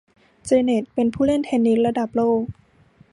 [0.45, 2.41] เจเน็ตเป็นผู้เล่นเทนนิสระดับโลก